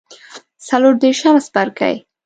څلور 0.67 0.93
دیرشم 1.01 1.35
څپرکی 1.45 1.95